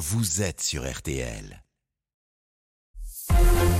vous 0.00 0.40
êtes 0.40 0.62
sur 0.62 0.90
RTL. 0.90 1.62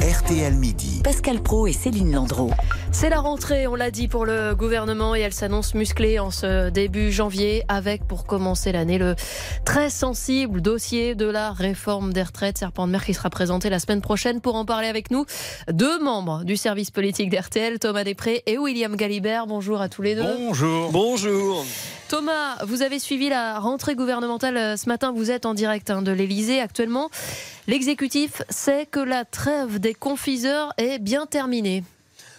RTL 0.02 0.54
Midi. 0.54 1.00
Pascal 1.02 1.42
Pro 1.42 1.66
et 1.66 1.72
Céline 1.72 2.12
Landreau. 2.12 2.50
C'est 2.92 3.08
la 3.08 3.20
rentrée, 3.20 3.66
on 3.66 3.74
l'a 3.74 3.90
dit 3.90 4.06
pour 4.06 4.26
le 4.26 4.54
gouvernement 4.54 5.16
et 5.16 5.20
elle 5.20 5.32
s'annonce 5.32 5.72
musclée 5.72 6.18
en 6.18 6.30
ce 6.30 6.68
début 6.68 7.10
janvier 7.10 7.62
avec 7.68 8.06
pour 8.06 8.26
commencer 8.26 8.70
l'année 8.70 8.98
le 8.98 9.14
très 9.64 9.88
sensible 9.88 10.60
dossier 10.60 11.14
de 11.14 11.24
la 11.24 11.52
réforme 11.52 12.12
des 12.12 12.22
retraites. 12.22 12.58
Serpent 12.58 12.86
de 12.86 12.92
mer 12.92 13.02
qui 13.02 13.14
sera 13.14 13.30
présenté 13.30 13.70
la 13.70 13.78
semaine 13.78 14.02
prochaine 14.02 14.42
pour 14.42 14.56
en 14.56 14.66
parler 14.66 14.88
avec 14.88 15.10
nous. 15.10 15.24
Deux 15.72 15.98
membres 16.04 16.44
du 16.44 16.58
service 16.58 16.90
politique 16.90 17.30
d'RTL, 17.30 17.78
Thomas 17.78 18.04
Després 18.04 18.42
et 18.44 18.58
William 18.58 18.94
Galibert. 18.94 19.46
Bonjour 19.46 19.80
à 19.80 19.88
tous 19.88 20.02
les 20.02 20.16
deux. 20.16 20.36
Bonjour. 20.36 20.92
Bonjour. 20.92 21.64
Thomas, 22.10 22.56
vous 22.64 22.82
avez 22.82 22.98
suivi 22.98 23.28
la 23.28 23.60
rentrée 23.60 23.94
gouvernementale 23.94 24.56
euh, 24.56 24.76
ce 24.76 24.88
matin. 24.88 25.12
Vous 25.12 25.30
êtes 25.30 25.46
en 25.46 25.54
direct 25.54 25.90
hein, 25.90 26.02
de 26.02 26.10
l'Elysée 26.10 26.60
actuellement. 26.60 27.08
L'exécutif 27.68 28.42
sait 28.48 28.84
que 28.84 28.98
la 28.98 29.24
trêve 29.24 29.78
des 29.78 29.94
confiseurs 29.94 30.72
est 30.76 30.98
bien 30.98 31.26
terminée. 31.26 31.84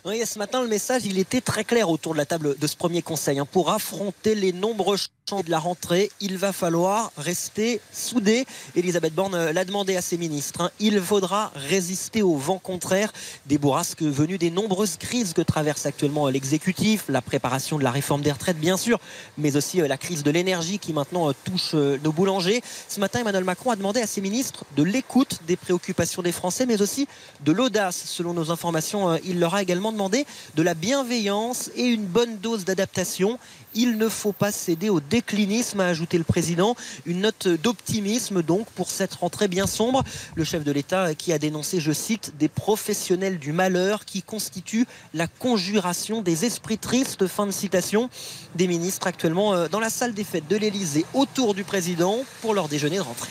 Ce 0.03 0.37
matin, 0.37 0.61
le 0.61 0.67
message, 0.67 1.05
il 1.05 1.17
était 1.19 1.39
très 1.39 1.63
clair 1.63 1.89
autour 1.89 2.11
de 2.11 2.17
la 2.17 2.25
table 2.25 2.57
de 2.59 2.67
ce 2.67 2.75
premier 2.75 3.01
conseil. 3.01 3.39
hein. 3.39 3.47
Pour 3.49 3.69
affronter 3.69 4.35
les 4.35 4.51
nombreux 4.51 4.97
de 5.39 5.49
la 5.49 5.59
rentrée, 5.59 6.11
il 6.19 6.37
va 6.37 6.51
falloir 6.51 7.11
rester 7.17 7.79
soudé. 7.93 8.45
Elisabeth 8.75 9.15
Borne 9.15 9.33
euh, 9.33 9.53
l'a 9.53 9.63
demandé 9.63 9.95
à 9.95 10.01
ses 10.01 10.17
ministres. 10.17 10.61
hein. 10.61 10.71
Il 10.81 10.99
faudra 10.99 11.53
résister 11.55 12.21
au 12.21 12.35
vent 12.35 12.59
contraire 12.59 13.13
des 13.45 13.57
bourrasques 13.57 14.01
venues 14.01 14.37
des 14.37 14.51
nombreuses 14.51 14.97
crises 14.97 15.31
que 15.31 15.41
traverse 15.41 15.85
actuellement 15.85 16.27
euh, 16.27 16.31
l'exécutif, 16.31 17.05
la 17.07 17.21
préparation 17.21 17.79
de 17.79 17.83
la 17.83 17.91
réforme 17.91 18.21
des 18.21 18.31
retraites, 18.31 18.59
bien 18.59 18.75
sûr, 18.75 18.99
mais 19.37 19.55
aussi 19.55 19.81
euh, 19.81 19.87
la 19.87 19.97
crise 19.97 20.23
de 20.23 20.31
l'énergie 20.31 20.77
qui 20.79 20.91
maintenant 20.91 21.31
touche 21.45 21.73
nos 21.73 22.11
boulangers. 22.11 22.61
Ce 22.89 22.99
matin, 22.99 23.19
Emmanuel 23.19 23.45
Macron 23.45 23.71
a 23.71 23.77
demandé 23.77 24.01
à 24.01 24.07
ses 24.07 24.19
ministres 24.19 24.65
de 24.75 24.83
l'écoute 24.83 25.39
des 25.47 25.55
préoccupations 25.55 26.21
des 26.21 26.33
Français, 26.33 26.65
mais 26.65 26.81
aussi 26.81 27.07
de 27.45 27.53
l'audace. 27.53 28.03
Selon 28.05 28.33
nos 28.33 28.51
informations, 28.51 29.17
il 29.23 29.39
leur 29.39 29.55
a 29.55 29.61
également 29.61 29.93
demandé 29.93 30.25
de 30.55 30.61
la 30.61 30.73
bienveillance 30.73 31.71
et 31.75 31.85
une 31.85 32.05
bonne 32.05 32.37
dose 32.37 32.65
d'adaptation. 32.65 33.39
Il 33.73 33.97
ne 33.97 34.09
faut 34.09 34.33
pas 34.33 34.51
céder 34.51 34.89
au 34.89 34.99
déclinisme, 35.21 35.79
a 35.79 35.85
ajouté 35.85 36.17
le 36.17 36.23
président. 36.23 36.75
Une 37.05 37.21
note 37.21 37.47
d'optimisme 37.47 38.41
donc 38.41 38.65
pour 38.71 38.89
cette 38.89 39.13
rentrée 39.13 39.47
bien 39.47 39.67
sombre. 39.67 40.03
Le 40.33 40.43
chef 40.43 40.63
de 40.63 40.71
l'État 40.71 41.13
qui 41.13 41.31
a 41.31 41.37
dénoncé, 41.37 41.79
je 41.79 41.91
cite, 41.91 42.33
des 42.39 42.47
professionnels 42.47 43.37
du 43.37 43.51
malheur 43.51 44.05
qui 44.05 44.23
constituent 44.23 44.87
la 45.13 45.27
conjuration 45.27 46.23
des 46.23 46.45
esprits 46.45 46.79
tristes. 46.79 47.27
Fin 47.27 47.45
de 47.45 47.51
citation. 47.51 48.09
Des 48.55 48.65
ministres 48.67 49.05
actuellement 49.05 49.53
euh, 49.53 49.67
dans 49.67 49.79
la 49.79 49.91
salle 49.91 50.15
des 50.15 50.23
fêtes 50.23 50.47
de 50.47 50.57
l'Élysée 50.57 51.05
autour 51.13 51.53
du 51.53 51.63
président 51.63 52.17
pour 52.41 52.55
leur 52.55 52.67
déjeuner 52.67 52.97
de 52.97 53.01
rentrée. 53.01 53.29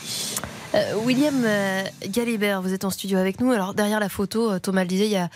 Euh, 0.73 0.93
William 1.03 1.43
euh, 1.45 1.83
Galibert, 2.07 2.61
vous 2.61 2.73
êtes 2.73 2.85
en 2.85 2.89
studio 2.89 3.17
avec 3.17 3.41
nous. 3.41 3.51
Alors 3.51 3.73
derrière 3.73 3.99
la 3.99 4.07
photo, 4.07 4.59
Thomas 4.59 4.83
le 4.83 4.87
disait, 4.87 5.07
il 5.07 5.11
y 5.11 5.17
a 5.17 5.29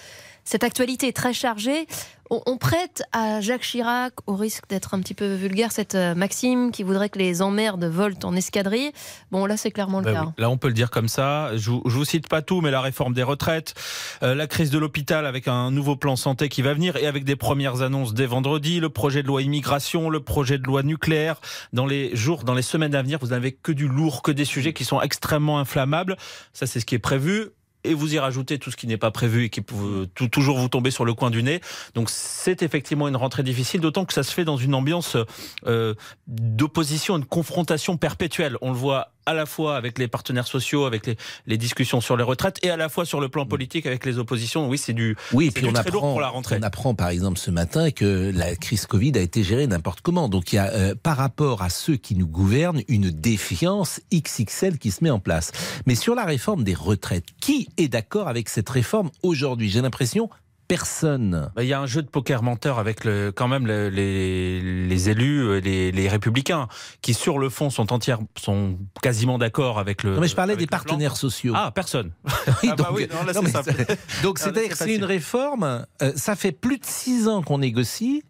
cette 0.46 0.64
actualité 0.64 1.12
très 1.12 1.34
chargée. 1.34 1.88
On, 2.32 2.42
on 2.48 2.58
prête 2.58 3.04
à 3.12 3.40
Jacques 3.40 3.62
Chirac, 3.62 4.14
au 4.26 4.36
risque 4.36 4.68
d'être 4.68 4.96
un 4.96 5.00
petit 5.00 5.14
peu 5.14 5.36
vulgaire, 5.36 5.72
cette 5.72 5.94
euh, 5.94 6.16
maxime 6.16 6.72
qui 6.72 6.82
voudrait 6.82 7.10
que 7.10 7.20
les 7.20 7.44
emmerdes 7.44 7.84
volent 7.86 8.18
en 8.24 8.36
escadrille. 8.36 8.92
Bon, 9.30 9.46
là, 9.46 9.58
c'est 9.58 9.70
clairement 9.70 10.00
le 10.00 10.06
Bah 10.06 10.14
cas. 10.14 10.24
oui, 10.26 10.32
Là, 10.40 10.50
on 10.50 10.58
peut 10.58 10.70
le 10.70 10.74
dire 10.74 10.90
comme 10.90 11.08
ça. 11.08 11.56
Je 11.56 11.70
vous, 11.70 11.84
je 11.86 11.96
vous 11.96 12.04
cite 12.06 12.28
pas 12.28 12.42
tout, 12.42 12.62
mais 12.62 12.72
la 12.72 12.82
réforme 12.82 13.14
des 13.14 13.22
retraites, 13.22 13.76
euh, 14.24 14.34
la 14.34 14.48
crise 14.48 14.72
de 14.72 14.80
l'hôpital 14.80 15.28
avec 15.28 15.48
un 15.48 15.70
nouveau 15.70 15.96
plan 15.98 16.16
santé 16.16 16.50
qui 16.50 16.64
va 16.64 16.74
venir 16.74 16.96
et 16.96 17.06
avec 17.06 17.26
des 17.26 17.36
premières 17.36 17.84
annonces 17.84 18.16
dès 18.16 18.26
vendredi, 18.26 18.80
le 18.80 18.90
projet 18.90 19.22
de 19.22 19.28
loi 19.28 19.44
immigration, 19.44 20.10
le 20.10 20.20
projet 20.20 20.58
de 20.58 20.64
loi 20.64 20.82
nucléaire. 20.82 21.40
Dans 21.74 21.86
les 21.86 22.16
jours, 22.16 22.44
dans 22.44 22.56
les 22.56 22.64
semaines 22.64 22.96
à 22.96 23.04
venir, 23.04 23.20
vous 23.22 23.28
n'avez 23.28 23.52
que 23.52 23.72
du 23.72 23.88
lourd, 23.88 24.24
que 24.24 24.32
des 24.32 24.46
sujets 24.46 24.74
qui 24.74 24.84
sont 24.84 25.00
extrêmement 25.00 25.60
inflammables. 25.60 26.18
Ça, 26.54 26.66
c'est 26.66 26.80
ce 26.80 26.86
qui 26.88 26.96
est 26.96 27.00
prévu. 27.00 27.50
Et 27.86 27.94
vous 27.94 28.14
y 28.14 28.20
rajoutez 28.20 28.60
tout 28.60 28.72
ce 28.72 28.78
qui 28.78 28.88
n'est 28.88 28.98
pas 28.98 29.12
prévu 29.12 29.46
et 29.46 29.50
qui 29.50 29.62
peut 29.62 30.08
toujours 30.32 30.58
vous 30.58 30.70
tomber 30.70 30.92
sur 30.92 31.06
le 31.06 31.14
coin 31.14 31.30
du 31.30 31.44
nez. 31.44 31.62
Donc 31.94 32.10
c'est 32.10 32.64
effectivement 32.64 33.08
une 33.08 33.16
rentrée 33.16 33.44
difficile, 33.44 33.82
d'autant 33.82 34.06
que 34.06 34.14
ça 34.14 34.24
se 34.24 34.34
fait 34.34 34.46
dans 34.46 34.58
une 34.58 34.74
ambiance 34.74 35.18
euh, 35.66 35.94
d'opposition, 36.28 37.18
une 37.18 37.26
confrontation 37.26 37.98
perpétuelle. 37.98 38.58
On 38.62 38.72
le 38.72 38.78
voit 38.78 39.12
à 39.26 39.34
la 39.34 39.46
fois 39.46 39.76
avec 39.78 39.98
les 40.00 40.08
partenaires 40.08 40.48
sociaux, 40.48 40.86
avec 40.86 41.06
les, 41.08 41.18
les 41.48 41.58
discussions 41.58 42.02
sur 42.02 42.18
les 42.18 42.24
retraites, 42.24 42.60
et 42.64 42.70
à 42.70 42.78
la 42.78 42.90
fois 42.90 43.06
sur 43.06 43.20
le 43.20 43.30
plan 43.30 43.46
politique 43.46 43.86
avec 43.86 44.06
les 44.06 44.18
oppositions. 44.18 44.68
Oui, 44.70 44.78
c'est 44.78 44.94
du, 44.94 45.16
Oui, 45.34 45.52
puis 45.52 45.64
du 45.64 45.70
on 45.70 45.74
très 45.74 45.90
lourd 45.90 46.04
apprend, 46.04 46.12
pour 46.12 46.22
la 46.22 46.30
rentrée. 46.30 46.58
on 46.60 46.64
apprend 46.64 46.96
par 46.96 47.10
exemple 47.10 47.40
ce 47.40 47.52
matin 47.52 47.92
que 47.92 48.32
la 48.34 48.56
crise 48.56 48.86
Covid 48.86 49.14
a 49.16 49.22
été 49.22 49.44
gérée 49.44 49.68
n'importe 49.68 50.02
comment. 50.02 50.30
Donc 50.30 50.54
il 50.54 50.58
y 50.58 50.60
a 50.60 50.72
euh, 50.74 50.96
par 50.96 51.18
rapport 51.18 51.62
à 51.62 51.70
ceux 51.70 51.96
qui 51.96 52.16
nous 52.16 52.28
gouvernent 52.28 52.82
une 52.88 53.10
défiance 53.10 54.00
XXL 54.14 54.78
qui 54.78 54.92
se 54.92 55.04
met 55.04 55.10
en 55.10 55.20
place. 55.20 55.52
Mais 55.86 55.96
sur 55.96 56.16
la 56.16 56.26
réforme 56.26 56.64
des 56.64 56.74
retraites, 56.76 57.26
qui 57.42 57.68
est 57.78 57.88
d'accord 57.88 58.28
avec 58.28 58.50
cette 58.50 58.70
réforme 58.70 59.10
aujourd'hui? 59.24 59.70
J'ai 59.70 59.82
l'impression 59.82 60.30
personne. 60.68 61.50
Bah, 61.56 61.64
Il 61.64 61.68
y 61.68 61.74
a 61.74 61.80
un 61.80 61.86
jeu 61.86 62.02
de 62.02 62.08
poker 62.08 62.44
menteur 62.44 62.80
avec 62.80 63.04
le, 63.06 63.32
quand 63.32 63.48
même 63.48 63.66
le- 63.68 63.90
les, 63.90 64.62
les 64.88 65.10
élus, 65.10 65.40
euh, 65.42 65.60
les, 65.60 65.92
les 65.92 66.08
républicains, 66.10 66.68
qui 67.02 67.14
sur 67.14 67.40
le 67.40 67.50
fond 67.50 67.70
sont 67.70 67.92
entiers, 67.94 68.16
sont 68.38 68.78
quasiment 69.02 69.38
d'accord 69.38 69.80
avec 69.80 70.04
le. 70.04 70.16
Non 70.16 70.22
mais 70.22 70.28
je 70.28 70.36
parlais 70.36 70.56
des 70.56 70.68
plan. 70.68 70.78
partenaires 70.78 71.18
sociaux. 71.18 71.54
Ah, 71.56 71.72
personne. 71.74 72.12
Oui, 72.64 72.70
Ah 72.72 72.76
bah 72.78 72.90
oui, 72.94 73.08
non, 73.12 73.24
là, 73.24 73.34
c'est 73.34 73.42
mais 73.42 73.50
simple. 73.50 73.74
c'est- 73.76 74.24
donc 74.24 74.40
c'est-à-dire 74.40 74.64
c'est 74.64 74.70
que 74.70 74.76
c'est 74.76 74.84
facile. 74.86 74.98
une 75.00 75.06
réforme. 75.06 75.86
euh, 76.02 76.12
ça 76.16 76.36
fait 76.36 76.52
plus 76.52 76.78
de 76.78 76.86
six 76.86 77.28
ans 77.28 77.42
qu'on 77.42 77.58
négocie 77.60 78.24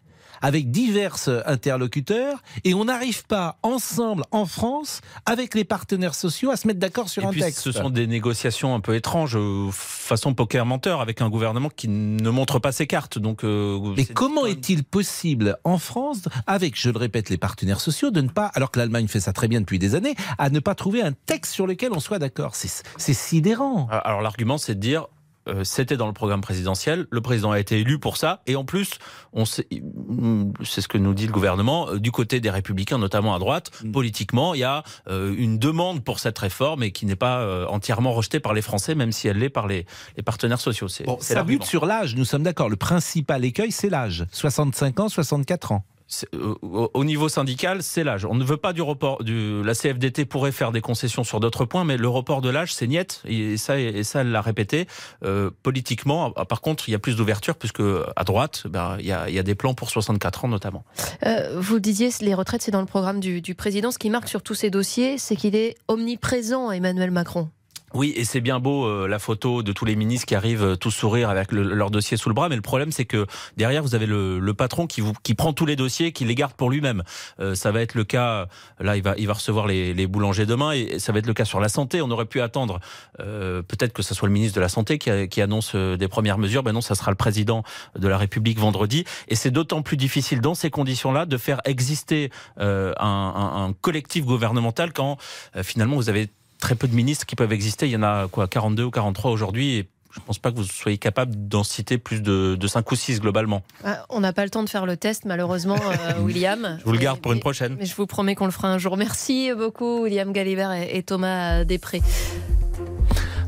avec 0.46 0.70
divers 0.70 1.16
interlocuteurs 1.44 2.40
et 2.62 2.72
on 2.72 2.84
n'arrive 2.84 3.26
pas 3.26 3.58
ensemble 3.64 4.22
en 4.30 4.46
France 4.46 5.00
avec 5.26 5.54
les 5.56 5.64
partenaires 5.64 6.14
sociaux 6.14 6.52
à 6.52 6.56
se 6.56 6.68
mettre 6.68 6.78
d'accord 6.78 7.08
sur 7.08 7.24
Et 7.24 7.26
un 7.26 7.30
puis, 7.30 7.40
texte. 7.40 7.58
ce 7.62 7.72
sont 7.72 7.90
des 7.90 8.06
négociations 8.06 8.72
un 8.72 8.78
peu 8.78 8.94
étranges, 8.94 9.36
euh, 9.36 9.68
façon 9.72 10.34
poker 10.34 10.64
menteur, 10.64 11.00
avec 11.00 11.20
un 11.20 11.28
gouvernement 11.28 11.68
qui 11.68 11.88
ne 11.88 12.30
montre 12.30 12.60
pas 12.60 12.70
ses 12.70 12.86
cartes. 12.86 13.18
Donc, 13.18 13.42
euh, 13.42 13.76
Mais 13.96 14.04
c'est- 14.04 14.14
comment 14.14 14.46
est-il 14.46 14.84
possible 14.84 15.58
en 15.64 15.78
France, 15.78 16.20
avec, 16.46 16.78
je 16.80 16.90
le 16.90 16.98
répète, 16.98 17.28
les 17.28 17.38
partenaires 17.38 17.80
sociaux, 17.80 18.12
de 18.12 18.20
ne 18.20 18.28
pas, 18.28 18.46
alors 18.54 18.70
que 18.70 18.78
l'Allemagne 18.78 19.08
fait 19.08 19.18
ça 19.20 19.32
très 19.32 19.48
bien 19.48 19.60
depuis 19.60 19.80
des 19.80 19.96
années, 19.96 20.14
à 20.38 20.48
ne 20.50 20.60
pas 20.60 20.76
trouver 20.76 21.02
un 21.02 21.10
texte 21.12 21.52
sur 21.54 21.66
lequel 21.66 21.92
on 21.92 21.98
soit 22.00 22.20
d'accord? 22.20 22.54
C'est 22.54 22.70
c'est 22.98 23.14
sidérant. 23.14 23.88
Ah, 23.90 23.98
Alors 23.98 24.22
l'argument, 24.22 24.58
c'est 24.58 24.76
de 24.76 24.80
dire. 24.80 25.06
Euh, 25.48 25.64
C'était 25.64 25.96
dans 25.96 26.06
le 26.06 26.12
programme 26.12 26.40
présidentiel. 26.40 27.06
Le 27.10 27.20
président 27.20 27.50
a 27.50 27.58
été 27.58 27.80
élu 27.80 27.98
pour 27.98 28.16
ça. 28.16 28.42
Et 28.46 28.56
en 28.56 28.64
plus, 28.64 28.98
on 29.32 29.44
mm, 29.44 30.52
c'est 30.64 30.80
ce 30.80 30.88
que 30.88 30.98
nous 30.98 31.14
dit 31.14 31.26
le 31.26 31.32
gouvernement, 31.32 31.90
euh, 31.90 31.98
du 31.98 32.10
côté 32.10 32.40
des 32.40 32.50
républicains, 32.50 32.98
notamment 32.98 33.34
à 33.34 33.38
droite, 33.38 33.70
Mm. 33.82 33.92
politiquement, 33.92 34.54
il 34.54 34.60
y 34.60 34.64
a 34.64 34.82
euh, 35.08 35.34
une 35.36 35.58
demande 35.58 36.04
pour 36.04 36.18
cette 36.18 36.38
réforme 36.38 36.82
et 36.82 36.92
qui 36.92 37.06
n'est 37.06 37.16
pas 37.16 37.40
euh, 37.40 37.66
entièrement 37.66 38.12
rejetée 38.12 38.40
par 38.40 38.54
les 38.54 38.62
Français, 38.62 38.94
même 38.94 39.12
si 39.12 39.28
elle 39.28 39.38
l'est 39.38 39.50
par 39.50 39.66
les, 39.66 39.86
les 40.16 40.22
partenaires 40.22 40.60
sociaux. 40.60 40.88
C'est 40.88 41.04
Bon, 41.04 41.18
ça 41.20 41.42
bute 41.44 41.64
sur 41.64 41.86
l'âge, 41.86 42.14
nous 42.16 42.24
sommes 42.24 42.42
d'accord. 42.42 42.68
Le 42.68 42.76
principal 42.76 43.44
écueil, 43.44 43.72
c'est 43.72 43.90
l'âge. 43.90 44.26
65 44.32 45.00
ans, 45.00 45.08
64 45.08 45.72
ans. 45.72 45.84
Euh, 46.34 46.54
au 46.62 46.90
au 46.94 47.04
niveau 47.04 47.28
syndical, 47.28 47.82
c'est 47.82 48.04
l'âge. 48.04 48.24
On 48.24 48.34
ne 48.34 48.44
veut 48.44 48.56
pas 48.56 48.72
du 48.72 48.82
report. 48.82 49.22
Du, 49.22 49.62
la 49.62 49.74
CFDT 49.74 50.24
pourrait 50.24 50.52
faire 50.52 50.72
des 50.72 50.80
concessions 50.80 51.24
sur 51.24 51.40
d'autres 51.40 51.64
points, 51.64 51.84
mais 51.84 51.96
le 51.96 52.08
report 52.08 52.40
de 52.40 52.48
l'âge, 52.48 52.72
c'est 52.74 52.86
niette. 52.86 53.22
Et 53.26 53.56
ça, 53.56 53.76
elle 53.78 54.30
l'a 54.30 54.40
répété. 54.40 54.86
Euh, 55.24 55.50
politiquement, 55.62 56.32
ah, 56.36 56.44
par 56.44 56.60
contre, 56.60 56.88
il 56.88 56.92
y 56.92 56.94
a 56.94 56.98
plus 56.98 57.16
d'ouverture, 57.16 57.56
puisque 57.56 57.82
à 58.16 58.24
droite, 58.24 58.66
ben, 58.68 58.96
il, 59.00 59.06
y 59.06 59.12
a, 59.12 59.42
des 59.42 59.54
plans 59.54 59.74
pour 59.74 59.90
64 59.90 60.44
ans 60.44 60.48
notamment. 60.48 60.84
Euh, 61.24 61.58
vous 61.60 61.80
disiez, 61.80 62.10
les 62.20 62.34
retraites, 62.34 62.62
c'est 62.62 62.70
dans 62.70 62.80
le 62.80 62.86
programme 62.86 63.20
du 63.20 63.54
président. 63.54 63.90
Ce 63.90 63.98
qui 63.98 64.10
marque 64.10 64.28
sur 64.28 64.42
tous 64.42 64.54
ces 64.54 64.70
dossiers, 64.70 65.18
c'est 65.18 65.36
qu'il 65.36 65.56
est 65.56 65.76
omniprésent, 65.88 66.70
Emmanuel 66.70 67.10
Macron. 67.10 67.50
Oui, 67.94 68.12
et 68.16 68.24
c'est 68.24 68.40
bien 68.40 68.58
beau 68.58 68.84
euh, 68.84 69.06
la 69.06 69.18
photo 69.18 69.62
de 69.62 69.72
tous 69.72 69.84
les 69.84 69.94
ministres 69.96 70.26
qui 70.26 70.34
arrivent 70.34 70.64
euh, 70.64 70.76
tous 70.76 70.90
sourire 70.90 71.30
avec 71.30 71.52
le- 71.52 71.62
leur 71.62 71.90
dossier 71.90 72.16
sous 72.16 72.28
le 72.28 72.34
bras, 72.34 72.48
mais 72.48 72.56
le 72.56 72.60
problème 72.62 72.90
c'est 72.90 73.04
que 73.04 73.26
derrière 73.56 73.82
vous 73.82 73.94
avez 73.94 74.06
le, 74.06 74.38
le 74.40 74.54
patron 74.54 74.86
qui 74.88 75.00
vous 75.00 75.12
qui 75.22 75.34
prend 75.34 75.52
tous 75.52 75.66
les 75.66 75.76
dossiers, 75.76 76.10
qui 76.12 76.24
les 76.24 76.34
garde 76.34 76.52
pour 76.54 76.68
lui-même. 76.68 77.04
Euh, 77.38 77.54
ça 77.54 77.70
va 77.70 77.80
être 77.80 77.94
le 77.94 78.02
cas. 78.04 78.48
Là, 78.80 78.96
il 78.96 79.02
va 79.02 79.14
il 79.16 79.26
va 79.28 79.34
recevoir 79.34 79.66
les, 79.68 79.94
les 79.94 80.06
boulangers 80.08 80.46
demain, 80.46 80.72
et 80.72 80.98
ça 80.98 81.12
va 81.12 81.20
être 81.20 81.26
le 81.26 81.32
cas 81.32 81.44
sur 81.44 81.60
la 81.60 81.68
santé. 81.68 82.02
On 82.02 82.10
aurait 82.10 82.26
pu 82.26 82.40
attendre 82.40 82.80
euh, 83.20 83.62
peut-être 83.62 83.92
que 83.92 84.02
ce 84.02 84.14
soit 84.14 84.28
le 84.28 84.34
ministre 84.34 84.56
de 84.56 84.60
la 84.60 84.68
santé 84.68 84.98
qui, 84.98 85.28
qui 85.28 85.40
annonce 85.40 85.72
euh, 85.76 85.96
des 85.96 86.08
premières 86.08 86.38
mesures. 86.38 86.64
Ben 86.64 86.72
non, 86.72 86.80
ça 86.80 86.96
sera 86.96 87.12
le 87.12 87.16
président 87.16 87.62
de 87.96 88.08
la 88.08 88.18
République 88.18 88.58
vendredi, 88.58 89.04
et 89.28 89.36
c'est 89.36 89.52
d'autant 89.52 89.82
plus 89.82 89.96
difficile 89.96 90.40
dans 90.40 90.54
ces 90.56 90.70
conditions-là 90.70 91.24
de 91.24 91.36
faire 91.38 91.60
exister 91.64 92.30
un, 92.58 92.92
un- 92.98 93.72
collectif 93.80 94.24
gouvernemental 94.24 94.92
quand 94.92 95.16
finalement 95.62 95.96
vous 95.96 96.08
avez 96.08 96.28
très 96.58 96.74
peu 96.74 96.88
de 96.88 96.94
ministres 96.94 97.26
qui 97.26 97.36
peuvent 97.36 97.52
exister. 97.52 97.86
Il 97.86 97.92
y 97.92 97.96
en 97.96 98.02
a 98.02 98.28
quoi 98.28 98.48
42 98.48 98.84
ou 98.84 98.90
43 98.90 99.30
aujourd'hui 99.30 99.76
et 99.76 99.88
je 100.12 100.20
ne 100.20 100.24
pense 100.24 100.38
pas 100.38 100.50
que 100.50 100.56
vous 100.56 100.64
soyez 100.64 100.96
capable 100.96 101.34
d'en 101.48 101.62
citer 101.62 101.98
plus 101.98 102.22
de, 102.22 102.54
de 102.58 102.66
5 102.66 102.90
ou 102.90 102.96
6 102.96 103.20
globalement. 103.20 103.62
Ah, 103.84 104.06
on 104.08 104.20
n'a 104.20 104.32
pas 104.32 104.44
le 104.44 104.50
temps 104.50 104.62
de 104.62 104.68
faire 104.70 104.86
le 104.86 104.96
test, 104.96 105.26
malheureusement, 105.26 105.76
euh, 105.76 106.20
William. 106.22 106.76
Je 106.80 106.84
vous 106.84 106.92
le 106.92 106.98
garde 106.98 107.18
Mais- 107.18 107.20
pour 107.22 107.32
une 107.32 107.36
mais- 107.36 107.40
prochaine. 107.42 107.76
Mais 107.78 107.84
je 107.84 107.94
vous 107.94 108.06
promets 108.06 108.34
qu'on 108.34 108.46
le 108.46 108.50
fera 108.50 108.68
un 108.68 108.78
jour. 108.78 108.96
Merci 108.96 109.50
beaucoup, 109.54 110.04
William 110.04 110.32
Galibert 110.32 110.72
et, 110.72 110.96
et 110.96 111.02
Thomas 111.02 111.64
Després. 111.64 112.00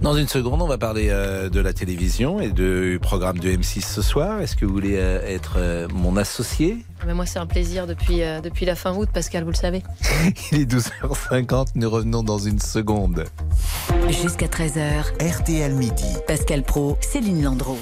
Dans 0.03 0.15
une 0.15 0.29
seconde, 0.29 0.63
on 0.63 0.69
va 0.69 0.79
parler 0.79 1.09
euh, 1.11 1.49
de 1.49 1.61
la 1.61 1.73
télévision 1.73 2.41
et 2.41 2.51
du 2.51 2.99
programme 3.03 3.39
de 3.39 3.51
M6 3.51 3.81
ce 3.81 4.01
soir. 4.01 4.41
Est-ce 4.41 4.55
que 4.55 4.65
vous 4.65 4.73
voulez 4.73 4.97
euh, 4.97 5.21
être 5.27 5.55
euh, 5.57 5.89
mon 5.93 6.17
associé? 6.17 6.85
Mais 7.05 7.15
moi, 7.15 7.27
c'est 7.27 7.41
un 7.41 7.47
plaisir 7.47 7.87
depuis, 7.87 8.23
euh, 8.23 8.41
depuis 8.41 8.65
la 8.65 8.77
fin 8.77 8.95
août, 8.95 9.09
Pascal, 9.13 9.43
vous 9.43 9.51
le 9.51 9.57
savez. 9.57 9.83
Il 10.53 10.61
est 10.61 10.73
12h50, 10.73 11.69
nous 11.75 11.91
revenons 11.91 12.23
dans 12.23 12.39
une 12.39 12.61
seconde. 12.61 13.25
Jusqu'à 14.09 14.47
13h, 14.47 15.03
RTL 15.21 15.75
Midi. 15.75 16.17
Pascal 16.27 16.63
Pro, 16.63 16.97
Céline 17.01 17.43
Landreau. 17.43 17.79